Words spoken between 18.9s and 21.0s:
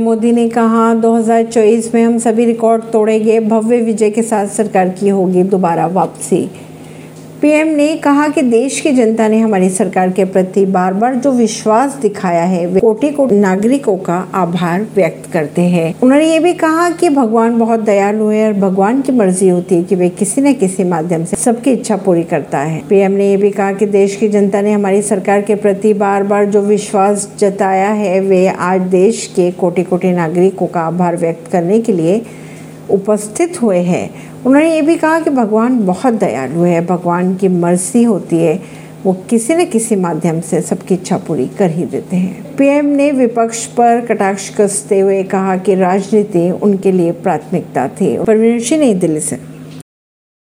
की मर्ज़ी होती है कि वे किसी न किसी